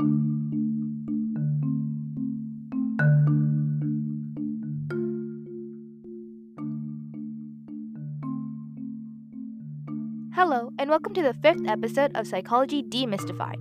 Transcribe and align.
Hello, 0.00 0.10
and 10.80 10.90
welcome 10.90 11.14
to 11.14 11.22
the 11.22 11.32
fifth 11.34 11.64
episode 11.68 12.10
of 12.16 12.26
Psychology 12.26 12.82
Demystified. 12.82 13.54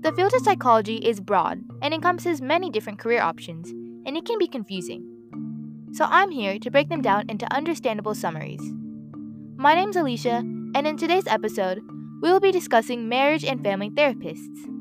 The 0.00 0.12
field 0.12 0.32
of 0.32 0.40
psychology 0.40 0.96
is 0.96 1.20
broad 1.20 1.60
and 1.82 1.92
encompasses 1.92 2.40
many 2.40 2.70
different 2.70 2.98
career 2.98 3.20
options, 3.20 3.68
and 4.06 4.16
it 4.16 4.24
can 4.24 4.38
be 4.38 4.48
confusing. 4.48 5.04
So 5.92 6.06
I'm 6.08 6.30
here 6.30 6.58
to 6.58 6.70
break 6.70 6.88
them 6.88 7.02
down 7.02 7.28
into 7.28 7.52
understandable 7.52 8.14
summaries. 8.14 8.62
My 9.56 9.74
name's 9.74 9.96
Alicia, 9.96 10.36
and 10.36 10.86
in 10.86 10.96
today's 10.96 11.26
episode, 11.26 11.82
we 12.22 12.32
will 12.32 12.40
be 12.40 12.50
discussing 12.50 13.10
marriage 13.10 13.44
and 13.44 13.62
family 13.62 13.90
therapists. 13.90 14.73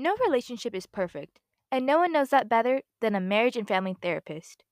No 0.00 0.16
relationship 0.24 0.74
is 0.74 0.86
perfect, 0.86 1.40
and 1.70 1.84
no 1.84 1.98
one 1.98 2.10
knows 2.10 2.30
that 2.30 2.48
better 2.48 2.80
than 3.02 3.14
a 3.14 3.20
marriage 3.20 3.54
and 3.54 3.68
family 3.68 3.94
therapist. 4.00 4.64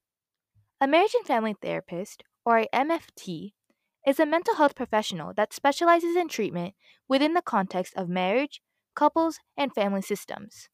A 0.80 0.87
marriage 0.87 1.12
and 1.14 1.27
family 1.27 1.54
therapist, 1.60 2.23
or 2.46 2.56
a 2.56 2.68
MFT, 2.73 3.52
is 4.06 4.18
a 4.18 4.24
mental 4.24 4.54
health 4.54 4.74
professional 4.74 5.34
that 5.34 5.52
specializes 5.52 6.16
in 6.16 6.28
treatment 6.28 6.77
within 7.09 7.34
the 7.34 7.42
context 7.42 7.92
of 7.95 8.09
marriage, 8.09 8.62
couples, 8.95 9.38
and 9.54 9.74
family 9.74 10.01
systems. 10.01 10.70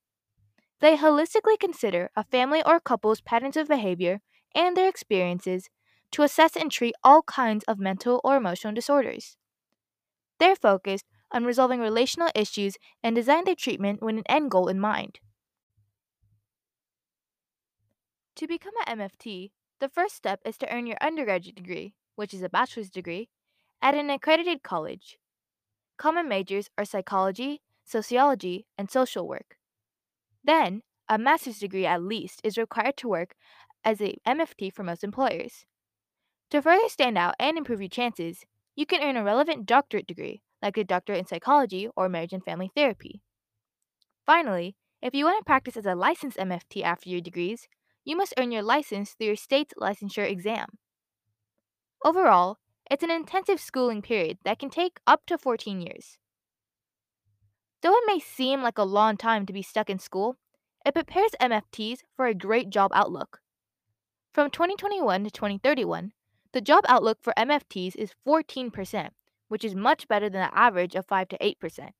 They 0.81 0.99
holistically 0.99 1.59
consider 1.59 2.11
a 2.15 2.23
family 2.23 2.63
or 2.65 2.79
couple's 2.79 3.21
patterns 3.21 3.57
of 3.57 3.67
behavior 3.67 4.21
and 4.55 4.77
their 4.77 4.89
experiences 4.89 5.69
to 6.13 6.23
assess 6.23 6.55
and 6.55 6.71
treat 6.71 6.95
all 7.03 7.23
kinds 7.23 7.65
of 7.65 7.81
mental 7.81 8.21
or 8.23 8.37
emotional 8.37 8.73
disorders. 8.73 9.37
They're 10.39 10.55
focused 10.55 11.07
on 11.35 11.45
resolving 11.45 11.81
relational 11.81 12.31
issues 12.35 12.77
and 13.03 13.15
design 13.15 13.45
their 13.45 13.57
treatment 13.57 14.01
with 14.01 14.17
an 14.17 14.23
end 14.27 14.51
goal 14.51 14.69
in 14.69 14.79
mind. 14.81 15.19
To 18.37 18.47
become 18.47 18.73
an 18.87 18.99
MFT, 18.99 19.51
the 19.81 19.89
first 19.89 20.15
step 20.15 20.41
is 20.47 20.57
to 20.59 20.73
earn 20.73 20.87
your 20.87 20.97
undergraduate 21.01 21.57
degree, 21.57 21.95
which 22.15 22.33
is 22.33 22.43
a 22.43 22.49
bachelor's 22.49 22.91
degree, 22.91 23.29
at 23.83 23.95
an 23.95 24.09
accredited 24.11 24.63
college. 24.63 25.19
Common 25.99 26.29
majors 26.29 26.71
are 26.79 26.85
psychology, 26.85 27.61
sociology, 27.85 28.67
and 28.79 28.91
social 28.91 29.29
work. 29.29 29.57
Then, 30.43 30.83
a 31.09 31.19
master's 31.19 31.59
degree 31.59 31.85
at 31.85 32.03
least 32.03 32.41
is 32.45 32.57
required 32.57 32.97
to 32.99 33.09
work 33.09 33.35
as 33.85 34.01
a 34.01 34.17
MFT 34.27 34.73
for 34.73 34.85
most 34.85 35.05
employers. 35.05 35.67
To 36.51 36.63
further 36.63 36.89
stand 36.89 37.19
out 37.19 37.35
and 37.39 37.59
improve 37.59 37.81
your 37.81 37.89
chances, 37.89 38.45
you 38.77 38.87
can 38.87 39.03
earn 39.03 39.17
a 39.17 39.25
relevant 39.25 39.67
doctorate 39.67 40.07
degree, 40.07 40.43
like 40.65 40.79
a 40.79 40.85
doctorate 40.85 41.21
in 41.21 41.27
psychology 41.27 41.89
or 41.95 42.09
marriage 42.09 42.33
and 42.33 42.43
family 42.43 42.71
therapy. 42.75 43.21
Finally, 44.27 44.75
if 45.03 45.15
you 45.15 45.27
want 45.27 45.39
to 45.39 45.45
practice 45.45 45.77
as 45.77 45.87
a 45.87 45.95
licensed 45.95 46.39
MFT 46.39 46.83
after 46.83 47.11
your 47.11 47.21
degrees, 47.21 47.69
you 48.05 48.17
must 48.17 48.35
earn 48.39 48.51
your 48.51 48.63
license 48.63 49.13
through 49.13 49.29
your 49.29 49.37
state's 49.37 49.75
licensure 49.81 50.29
exam. 50.29 50.67
Overall, 52.05 52.59
it's 52.91 53.03
an 53.03 53.11
intensive 53.11 53.61
schooling 53.61 54.03
period 54.03 54.39
that 54.45 54.59
can 54.59 54.71
take 54.71 54.99
up 55.07 55.27
to 55.27 55.39
14 55.39 55.81
years. 55.81 56.19
Though 57.83 57.95
it 57.95 58.05
may 58.07 58.19
seem 58.19 58.63
like 58.63 58.79
a 58.79 58.85
long 58.85 59.17
time 59.19 59.45
to 59.47 59.53
be 59.53 59.63
stuck 59.63 59.91
in 59.91 59.99
school, 59.99 60.37
it 60.87 60.95
prepares 60.95 61.33
MFTs 61.41 61.99
for 62.17 62.27
a 62.27 62.35
great 62.35 62.71
job 62.71 62.91
outlook. 62.95 63.41
From 64.33 64.51
2021 64.51 65.25
to 65.25 65.31
2031, 65.31 66.13
the 66.53 66.61
job 66.61 66.85
outlook 66.89 67.19
for 67.21 67.35
MFTs 67.37 67.95
is 67.97 68.15
14%, 68.27 69.11
which 69.49 69.65
is 69.65 69.75
much 69.75 70.07
better 70.09 70.29
than 70.29 70.43
the 70.43 70.59
average 70.59 70.95
of 70.95 71.07
5 71.07 71.29
to 71.29 71.39
8%. 71.39 71.91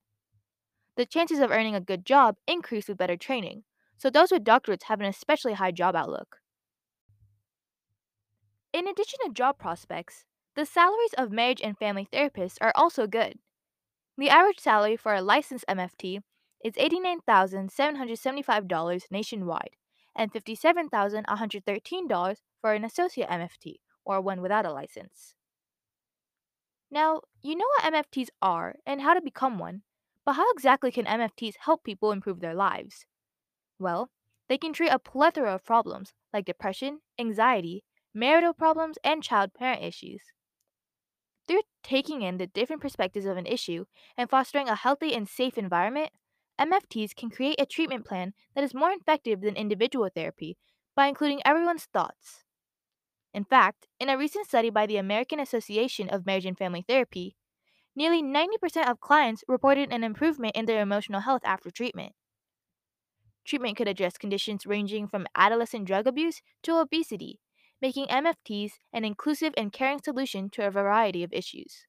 The 0.97 1.07
chances 1.07 1.41
of 1.41 1.51
earning 1.51 1.75
a 1.75 1.81
good 1.81 2.07
job 2.07 2.37
increase 2.47 2.87
with 2.89 2.99
better 2.99 3.17
training, 3.17 3.65
so 3.97 4.11
those 4.11 4.31
with 4.31 4.45
doctorates 4.45 4.85
have 4.85 5.01
an 5.01 5.07
especially 5.07 5.55
high 5.55 5.73
job 5.73 5.97
outlook. 5.97 6.37
In 8.73 8.87
addition 8.89 9.19
to 9.25 9.33
job 9.33 9.59
prospects, 9.59 10.25
the 10.57 10.67
salaries 10.67 11.15
of 11.19 11.33
marriage 11.33 11.61
and 11.63 11.79
family 11.79 12.09
therapists 12.13 12.59
are 12.61 12.73
also 12.75 13.07
good. 13.07 13.39
The 14.17 14.31
average 14.31 14.61
salary 14.61 14.97
for 14.97 15.15
a 15.15 15.23
licensed 15.23 15.65
MFT 15.69 16.21
is 16.65 16.75
$89,775 16.75 19.03
nationwide 19.11 19.71
and 20.17 20.33
$57,113 20.33 22.37
for 22.61 22.73
an 22.73 22.85
associate 22.85 23.29
MFT 23.29 23.81
or 24.05 24.21
one 24.21 24.41
without 24.41 24.67
a 24.67 24.73
license. 24.73 25.35
Now, 26.91 27.21
you 27.43 27.57
know 27.57 27.67
what 27.67 27.85
MFTs 27.85 28.31
are 28.41 28.77
and 28.87 29.03
how 29.03 29.13
to 29.13 29.21
become 29.21 29.59
one, 29.59 29.83
but 30.25 30.33
how 30.33 30.51
exactly 30.53 30.91
can 30.91 31.07
MFTs 31.07 31.57
help 31.57 31.85
people 31.85 32.11
improve 32.11 32.41
their 32.41 32.55
lives? 32.55 33.05
Well, 33.79 34.11
they 34.49 34.59
can 34.59 34.73
treat 34.73 34.91
a 34.91 34.99
plethora 34.99 35.55
of 35.55 35.65
problems 35.65 36.15
like 36.33 36.47
depression, 36.47 37.03
anxiety, 37.19 37.85
marital 38.15 38.55
problems, 38.55 38.99
and 39.05 39.23
child 39.23 39.55
parent 39.55 39.83
issues. 39.85 40.23
Through 41.47 41.63
taking 41.83 42.21
in 42.21 42.37
the 42.37 42.47
different 42.47 42.83
perspectives 42.83 43.25
of 43.25 43.39
an 43.39 43.47
issue 43.47 43.87
and 44.15 44.29
fostering 44.29 44.69
a 44.69 44.75
healthy 44.75 45.15
and 45.15 45.27
safe 45.27 45.57
environment, 45.57 46.13
MFTs 46.59 47.15
can 47.15 47.31
create 47.31 47.59
a 47.59 47.65
treatment 47.65 48.05
plan 48.05 48.35
that 48.53 48.63
is 48.63 48.75
more 48.75 48.91
effective 48.93 49.41
than 49.41 49.57
individual 49.57 50.11
therapy 50.15 50.59
by 50.95 51.07
including 51.07 51.41
everyone's 51.47 51.87
thoughts. 51.87 52.44
In 53.35 53.45
fact, 53.45 53.89
in 53.99 54.09
a 54.09 54.17
recent 54.17 54.47
study 54.47 54.71
by 54.71 54.87
the 54.87 54.97
American 54.97 55.41
Association 55.41 56.09
of 56.09 56.25
Marriage 56.25 56.47
and 56.47 56.57
Family 56.57 56.85
Therapy, 56.87 57.35
nearly 57.97 58.23
90% 58.23 58.89
of 58.89 59.01
clients 59.01 59.43
reported 59.49 59.93
an 59.93 60.05
improvement 60.05 60.55
in 60.55 60.67
their 60.67 60.81
emotional 60.81 61.23
health 61.23 61.43
after 61.45 61.73
treatment. 61.73 62.13
Treatment 63.45 63.77
could 63.77 63.89
address 63.89 64.17
conditions 64.17 64.67
ranging 64.67 65.09
from 65.09 65.27
adolescent 65.35 65.87
drug 65.87 66.07
abuse 66.07 66.43
to 66.63 66.79
obesity, 66.79 67.41
making 67.83 68.07
MFTs 68.07 68.75
an 68.93 69.05
inclusive 69.05 69.53
and 69.57 69.73
caring 69.73 70.01
solution 70.01 70.49
to 70.51 70.65
a 70.65 70.71
variety 70.71 71.25
of 71.25 71.33
issues. 71.33 71.87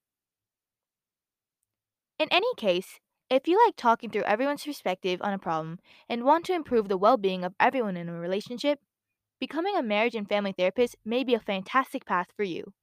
In 2.18 2.28
any 2.32 2.54
case, 2.58 3.00
if 3.30 3.48
you 3.48 3.64
like 3.66 3.76
talking 3.76 4.10
through 4.10 4.24
everyone's 4.24 4.64
perspective 4.64 5.22
on 5.22 5.34
a 5.34 5.40
problem 5.40 5.80
and 6.10 6.24
want 6.24 6.46
to 6.46 6.54
improve 6.54 6.88
the 6.88 6.98
well 6.98 7.18
being 7.18 7.44
of 7.44 7.54
everyone 7.60 7.98
in 7.98 8.10
a 8.10 8.14
relationship, 8.14 8.80
becoming 9.40 9.76
a 9.76 9.84
marriage 9.84 10.16
and 10.16 10.28
family 10.28 10.54
therapist 10.58 10.96
may 11.06 11.24
be 11.24 11.34
a 11.34 11.40
fantastic 11.40 12.06
path 12.06 12.28
for 12.36 12.44
you. 12.44 12.74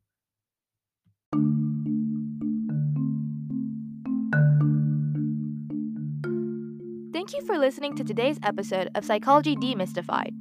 Thank 7.13 7.35
you 7.35 7.43
for 7.47 7.59
listening 7.59 7.97
to 7.97 8.05
today's 8.05 8.39
episode 8.43 8.91
of 8.95 9.05
Psychology 9.05 9.55
Demystified. 9.57 10.33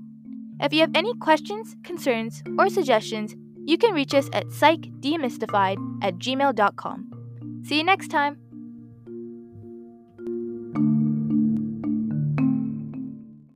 If 0.60 0.74
you 0.74 0.82
have 0.82 0.96
any 0.96 1.14
questions, 1.16 1.76
concerns, 1.84 2.44
or 2.58 2.70
suggestions, 2.70 3.36
you 3.66 3.78
can 3.78 3.94
reach 3.94 4.14
us 4.14 4.30
at 4.34 4.48
psychdemystified 4.48 5.78
at 6.04 6.16
gmail.com. 6.16 7.62
See 7.64 7.78
you 7.78 7.84
next 7.84 8.10
time! 8.10 8.51